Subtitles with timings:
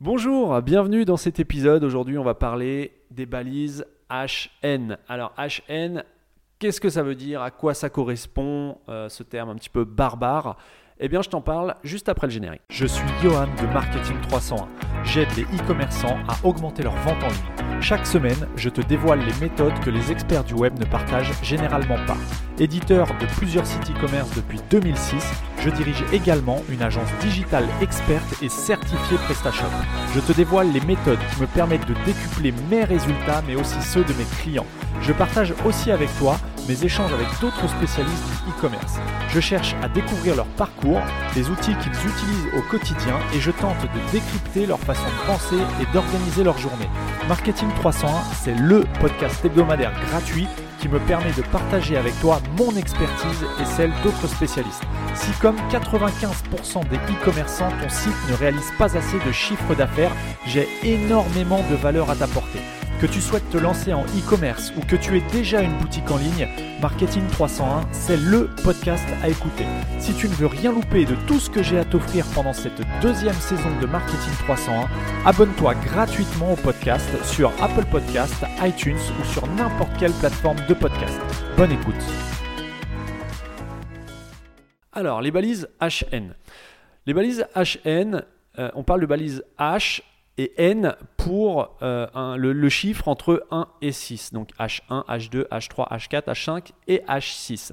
[0.00, 1.82] Bonjour, bienvenue dans cet épisode.
[1.82, 4.96] Aujourd'hui, on va parler des balises HN.
[5.08, 6.04] Alors, HN,
[6.60, 7.42] qu'est-ce que ça veut dire?
[7.42, 10.56] À quoi ça correspond euh, Ce terme un petit peu barbare?
[11.00, 12.62] Eh bien, je t'en parle juste après le générique.
[12.70, 14.87] Je suis Johan de Marketing 301.
[15.04, 17.80] J'aide les e-commerçants à augmenter leur vente en ligne.
[17.80, 21.98] Chaque semaine, je te dévoile les méthodes que les experts du web ne partagent généralement
[22.06, 22.16] pas.
[22.58, 25.24] Éditeur de plusieurs sites e-commerce depuis 2006,
[25.60, 29.66] je dirige également une agence digitale experte et certifiée PrestaShop.
[30.14, 34.04] Je te dévoile les méthodes qui me permettent de décupler mes résultats mais aussi ceux
[34.04, 34.66] de mes clients.
[35.00, 36.38] Je partage aussi avec toi
[36.68, 38.96] mes échanges avec d'autres spécialistes e-commerce.
[39.30, 41.00] Je cherche à découvrir leur parcours,
[41.34, 45.56] les outils qu'ils utilisent au quotidien et je tente de décrypter leur façon de penser
[45.80, 46.88] et d'organiser leur journée.
[47.26, 50.46] Marketing 301, c'est le podcast hebdomadaire gratuit
[50.78, 54.84] qui me permet de partager avec toi mon expertise et celle d'autres spécialistes.
[55.14, 60.12] Si comme 95% des e-commerçants, ton site ne réalise pas assez de chiffre d'affaires,
[60.46, 62.60] j'ai énormément de valeur à t'apporter.
[63.00, 66.16] Que tu souhaites te lancer en e-commerce ou que tu aies déjà une boutique en
[66.16, 66.48] ligne,
[66.82, 69.66] Marketing 301, c'est le podcast à écouter.
[70.00, 72.82] Si tu ne veux rien louper de tout ce que j'ai à t'offrir pendant cette
[73.00, 74.88] deuxième saison de Marketing 301,
[75.24, 81.20] abonne-toi gratuitement au podcast sur Apple Podcast, iTunes ou sur n'importe quelle plateforme de podcast.
[81.56, 81.94] Bonne écoute.
[84.90, 86.34] Alors, les balises HN.
[87.06, 88.24] Les balises HN,
[88.58, 90.02] euh, on parle de balises H
[90.38, 94.32] et N pour euh, le, le chiffre entre 1 et 6.
[94.32, 97.72] Donc H1, H2, H3, H4, H5 et H6.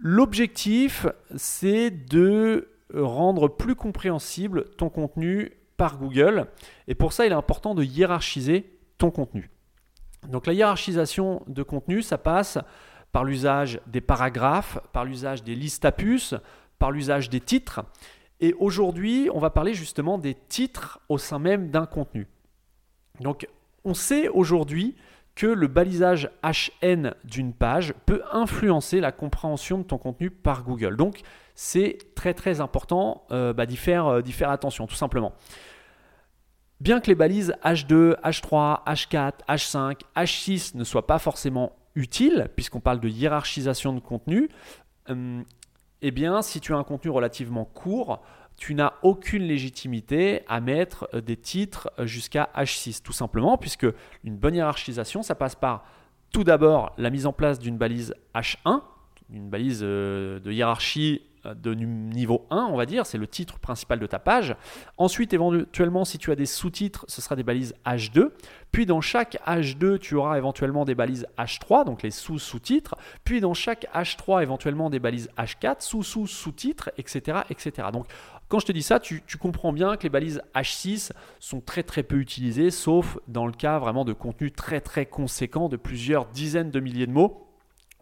[0.00, 6.46] L'objectif, c'est de rendre plus compréhensible ton contenu par Google.
[6.88, 9.50] Et pour ça, il est important de hiérarchiser ton contenu.
[10.26, 12.58] Donc la hiérarchisation de contenu, ça passe
[13.12, 16.34] par l'usage des paragraphes, par l'usage des listes à puces,
[16.78, 17.84] par l'usage des titres.
[18.40, 22.26] Et aujourd'hui, on va parler justement des titres au sein même d'un contenu.
[23.20, 23.48] Donc,
[23.84, 24.94] on sait aujourd'hui
[25.34, 30.96] que le balisage HN d'une page peut influencer la compréhension de ton contenu par Google.
[30.96, 31.20] Donc,
[31.54, 35.32] c'est très très important euh, bah, d'y faire, euh, d'y faire attention, tout simplement.
[36.80, 42.80] Bien que les balises H2, H3, H4, H5, H6 ne soient pas forcément utiles, puisqu'on
[42.80, 44.48] parle de hiérarchisation de contenu,
[45.10, 45.42] euh,
[46.02, 48.20] eh bien, si tu as un contenu relativement court,
[48.56, 53.86] tu n'as aucune légitimité à mettre euh, des titres euh, jusqu'à H6, tout simplement, puisque
[54.24, 55.84] une bonne hiérarchisation, ça passe par
[56.32, 58.82] tout d'abord la mise en place d'une balise H1,
[59.30, 61.22] une balise euh, de hiérarchie
[61.54, 64.56] de nu- niveau 1, on va dire, c'est le titre principal de ta page.
[64.96, 68.30] Ensuite, éventuellement, si tu as des sous-titres, ce sera des balises H2.
[68.72, 72.94] Puis dans chaque H2, tu auras éventuellement des balises H3, donc les sous-sous-titres.
[73.24, 77.88] Puis dans chaque H3, éventuellement des balises H4, sous-sous-sous-titres, etc., etc.
[77.92, 78.06] Donc
[78.48, 81.82] quand je te dis ça, tu, tu comprends bien que les balises H6 sont très
[81.82, 86.26] très peu utilisées, sauf dans le cas vraiment de contenu très très conséquent de plusieurs
[86.26, 87.47] dizaines de milliers de mots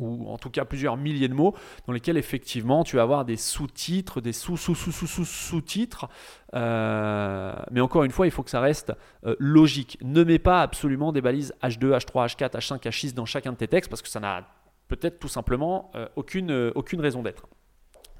[0.00, 1.54] ou en tout cas plusieurs milliers de mots,
[1.86, 6.08] dans lesquels effectivement tu vas avoir des sous-titres, des sous-sous-sous-sous-sous-titres.
[6.54, 8.92] Euh, mais encore une fois, il faut que ça reste
[9.24, 9.98] euh, logique.
[10.02, 13.68] Ne mets pas absolument des balises H2, H3, H4, H5, H6 dans chacun de tes
[13.68, 14.48] textes parce que ça n'a
[14.88, 17.46] peut-être tout simplement euh, aucune, aucune raison d'être.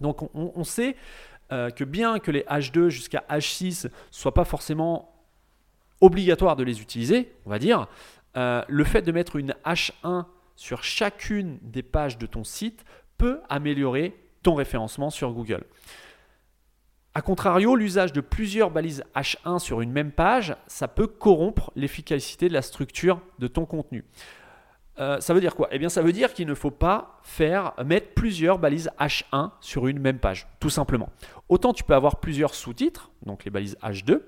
[0.00, 0.96] Donc on, on sait
[1.50, 5.14] que bien que les H2 jusqu'à H6 soient pas forcément
[6.02, 7.86] obligatoires de les utiliser, on va dire,
[8.34, 10.26] le fait de mettre une H1
[10.58, 12.84] sur chacune des pages de ton site
[13.16, 15.62] peut améliorer ton référencement sur Google.
[17.14, 22.48] A contrario, l'usage de plusieurs balises H1 sur une même page, ça peut corrompre l'efficacité
[22.48, 24.04] de la structure de ton contenu.
[24.98, 25.68] Euh, ça veut dire quoi?
[25.70, 27.22] Eh bien, ça veut dire qu'il ne faut pas
[27.84, 31.08] mettre plusieurs balises H1 sur une même page, tout simplement.
[31.48, 34.22] Autant tu peux avoir plusieurs sous-titres, donc les balises H2,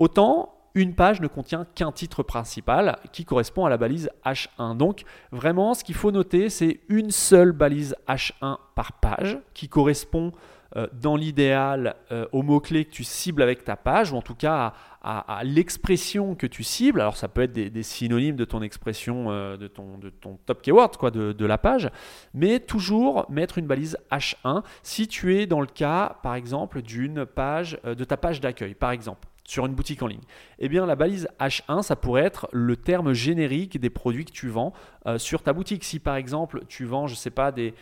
[0.00, 4.76] autant une page ne contient qu'un titre principal qui correspond à la balise H1.
[4.76, 5.02] Donc
[5.32, 10.32] vraiment, ce qu'il faut noter, c'est une seule balise H1 par page qui correspond
[10.76, 14.34] euh, dans l'idéal euh, aux mots-clés que tu cibles avec ta page, ou en tout
[14.34, 17.00] cas à, l'expression que tu cibles.
[17.00, 19.98] Alors ça peut être des, synonymes de ton expression, euh, de, ton,
[20.44, 21.88] top keyword, quoi, de, de la page,
[22.34, 27.24] mais toujours mettre une balise H1 si tu es dans le cas, par exemple, d'une
[27.24, 30.20] page, de ta page d'accueil, par exemple sur une boutique en ligne.
[30.58, 34.48] Eh bien, la balise H1, ça pourrait être le terme générique des produits que tu
[34.48, 34.74] vends
[35.06, 35.84] euh, sur ta boutique.
[35.84, 37.72] Si par exemple, tu vends, je sais pas, des,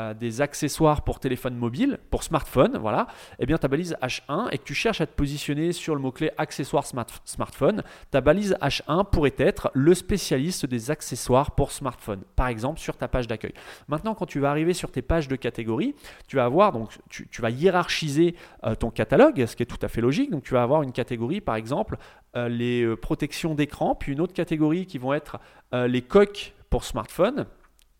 [0.00, 3.06] euh, des accessoires pour téléphone mobile, pour smartphone, voilà,
[3.38, 6.30] eh bien ta balise H1 et que tu cherches à te positionner sur le mot-clé
[6.38, 6.84] accessoires
[7.24, 12.96] smartphone, ta balise H1 pourrait être le spécialiste des accessoires pour smartphone, par exemple sur
[12.96, 13.52] ta page d'accueil.
[13.88, 15.94] Maintenant, quand tu vas arriver sur tes pages de catégorie,
[16.26, 19.88] tu vas avoir, donc tu, vas hiérarchiser euh, ton catalogue, ce qui est tout à
[19.88, 20.30] fait logique.
[20.30, 21.96] Donc tu vas avoir une catégorie, par exemple,
[22.36, 25.38] euh, les protections d'écran, puis une autre catégorie qui vont être
[25.72, 27.46] les coques pour smartphone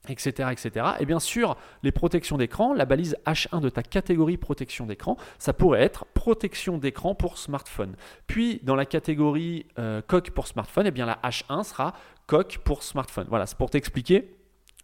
[0.08, 0.86] etc., etc.
[1.00, 5.52] Et bien sûr, les protections d'écran, la balise H1 de ta catégorie protection d'écran, ça
[5.52, 7.96] pourrait être protection d'écran pour smartphone.
[8.26, 11.94] Puis dans la catégorie euh, coque pour smartphone, et eh bien la H1 sera
[12.26, 13.26] coque pour smartphone.
[13.28, 14.34] Voilà, c'est pour t'expliquer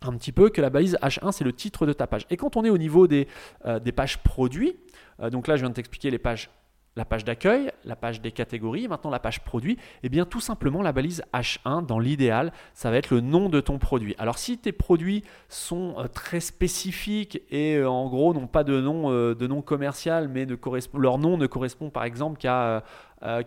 [0.03, 2.27] un petit peu que la balise H1 c'est le titre de ta page.
[2.31, 3.27] Et quand on est au niveau des,
[3.65, 4.77] euh, pages produits,
[5.21, 6.51] euh, donc là je viens de t'expliquer les pages
[6.97, 10.41] la page d'accueil, la page des catégories, maintenant la page produit, et eh bien tout
[10.41, 14.15] simplement la balise H1 dans l'idéal, ça va être le nom de ton produit.
[14.19, 18.81] Alors si tes produits sont euh, très spécifiques et euh, en gros n'ont pas de
[18.81, 20.47] nom, euh, de nom commercial, mais
[20.95, 22.83] leur nom ne correspond par exemple qu'à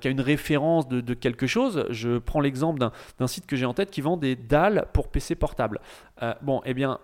[0.06, 1.86] une référence de, de, quelque chose.
[1.90, 5.36] Je prends l'exemple d'un site que j'ai en tête qui vend des dalles pour PC
[5.36, 5.80] portable.
[6.42, 7.00] bon, eh bien,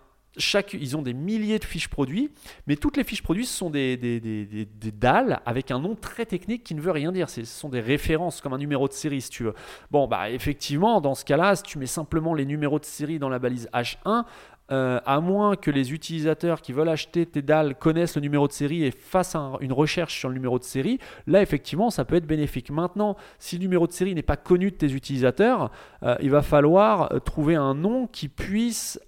[0.74, 2.32] ils ont des milliers de fiches produits,
[2.68, 6.64] mais toutes les fiches produits, ce sont des, des, dalles avec un nom très technique
[6.64, 7.30] qui ne veut rien dire.
[7.30, 9.54] Ce sont des références, comme un numéro de série, si tu veux.
[9.92, 13.30] Bon, bah effectivement, dans ce cas-là, si tu mets simplement les numéros de série dans
[13.30, 14.26] la balise H1,
[14.72, 18.52] euh, à moins que les utilisateurs qui veulent acheter tes dalles connaissent le numéro de
[18.52, 22.26] série et fassent une recherche sur le numéro de série, là effectivement ça peut être
[22.26, 22.72] bénéfique.
[22.72, 25.72] Maintenant, si le numéro de série n'est pas connu de tes utilisateurs,
[26.02, 29.00] euh, il va falloir euh, trouver un nom qui puisse,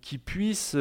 [0.00, 0.76] qui puisse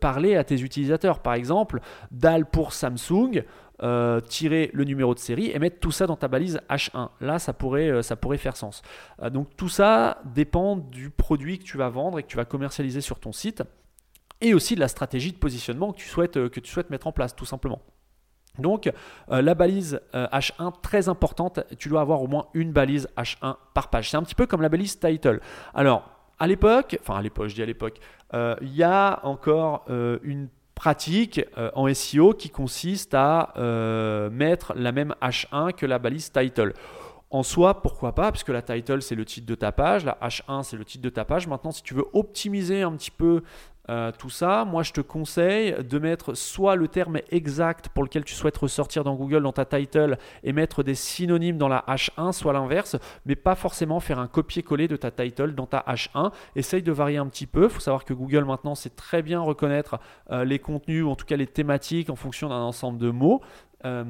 [0.00, 1.20] parler à tes utilisateurs.
[1.20, 1.80] Par exemple,
[2.10, 3.44] dalle pour Samsung.
[3.82, 7.08] Euh, tirer le numéro de série et mettre tout ça dans ta balise H1.
[7.22, 8.82] Là, ça pourrait, euh, ça pourrait faire sens.
[9.22, 12.44] Euh, donc tout ça dépend du produit que tu vas vendre et que tu vas
[12.44, 13.62] commercialiser sur ton site
[14.42, 17.12] et aussi de la stratégie de positionnement que tu souhaites, que tu souhaites mettre en
[17.12, 17.80] place, tout simplement.
[18.58, 18.90] Donc
[19.28, 24.10] la balise H1 très importante, tu dois avoir au moins une balise H1 par page.
[24.10, 25.40] C'est un petit peu comme la balise title.
[25.74, 28.00] Alors à l'époque, enfin à l'époque, je dis à l'époque,
[28.34, 30.48] il y a encore une
[30.80, 36.32] pratique euh, en SEO qui consiste à euh, mettre la même H1 que la balise
[36.32, 36.72] title.
[37.28, 40.62] En soi, pourquoi pas, puisque la title c'est le titre de ta page, la H1
[40.62, 41.46] c'est le titre de ta page.
[41.46, 43.42] Maintenant, si tu veux optimiser un petit peu
[43.90, 48.24] euh, tout ça, moi je te conseille de mettre soit le terme exact pour lequel
[48.24, 52.30] tu souhaites ressortir dans Google dans ta title et mettre des synonymes dans la H1,
[52.30, 52.96] soit l'inverse,
[53.26, 56.30] mais pas forcément faire un copier-coller de ta title dans ta H1.
[56.54, 57.64] Essaye de varier un petit peu.
[57.64, 59.98] Il faut savoir que Google maintenant sait très bien reconnaître
[60.30, 63.40] euh, les contenus en tout cas les thématiques en fonction d'un ensemble de mots.
[63.84, 64.04] Euh,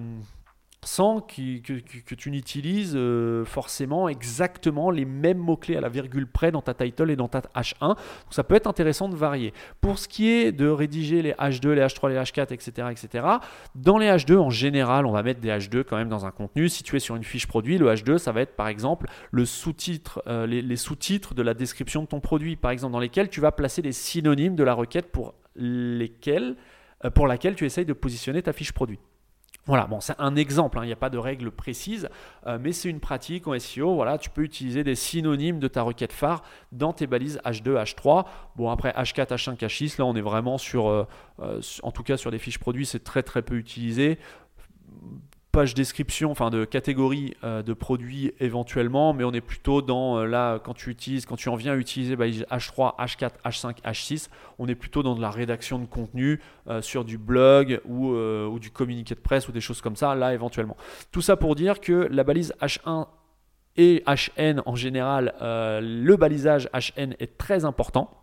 [0.84, 6.62] sans que, tu n'utilises euh, forcément exactement les mêmes mots-clés à la virgule près dans
[6.62, 7.88] ta title et dans ta H1.
[7.88, 7.98] Donc
[8.30, 9.52] ça peut être intéressant de varier.
[9.80, 13.26] Pour ce qui est de rédiger les H2, les H3, les H4, etc., etc.,
[13.74, 16.68] dans les H2, en général, on va mettre des H2 quand même dans un contenu.
[16.68, 19.44] Si tu es sur une fiche produit, le H2, ça va être par exemple le
[19.44, 23.40] sous-titre, euh, les, sous-titres de la description de ton produit, par exemple, dans lesquels tu
[23.40, 26.06] vas placer des synonymes de la requête pour, euh,
[27.14, 28.98] pour laquelle tu essayes de positionner ta fiche produit.
[29.66, 32.08] Voilà, bon, c'est un exemple, hein, il n'y a pas de règle précise,
[32.46, 33.94] euh, mais c'est une pratique en SEO.
[33.94, 36.42] Voilà, tu peux utiliser des synonymes de ta requête phare
[36.72, 38.24] dans tes balises H2, H3.
[38.56, 41.06] Bon, après H4, H5, H6, là on est vraiment sur, euh,
[41.40, 44.18] euh, en tout cas sur des fiches produits, c'est très très peu utilisé
[45.52, 50.26] page description, enfin de catégorie euh, de produits éventuellement, mais on est plutôt dans euh,
[50.26, 54.68] là quand tu utilises, quand tu en viens à utiliser H3, H4, H5, H6, on
[54.68, 58.70] est plutôt dans de la rédaction de contenu euh, sur du blog ou, ou, du
[58.70, 60.76] communiqué de presse ou des choses comme ça, là éventuellement.
[61.10, 63.06] Tout ça pour dire que la balise H1
[63.76, 68.19] et HN en général, le balisage HN est très important.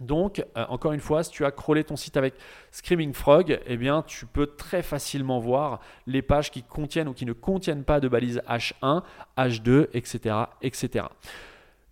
[0.00, 2.34] Donc, euh, encore une fois, si tu as crawlé ton site avec
[2.70, 7.26] Screaming Frog, eh bien, tu peux très facilement voir les pages qui contiennent ou qui
[7.26, 9.02] ne contiennent pas de balise H1,
[9.36, 10.36] H2, etc.
[10.62, 11.06] etc.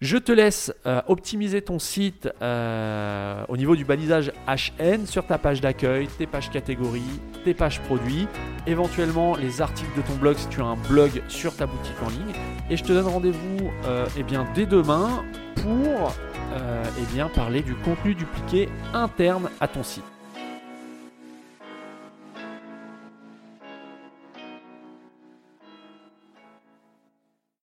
[0.02, 5.38] Je te laisse euh, optimiser ton site euh, au niveau du balisage HN sur ta
[5.38, 7.00] page d'accueil, tes pages catégories,
[7.44, 8.28] tes pages produits,
[8.66, 12.10] éventuellement les articles de ton blog si tu as un blog sur ta boutique en
[12.10, 12.34] ligne.
[12.68, 13.70] Et je te donne rendez-vous
[14.18, 14.22] eh
[14.54, 15.24] dès demain
[15.62, 16.12] pour
[16.54, 20.15] eh bien, parler du contenu dupliqué interne à ton site.